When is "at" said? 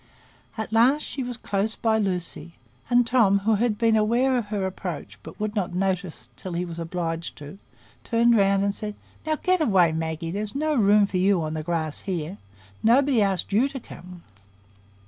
0.57-0.73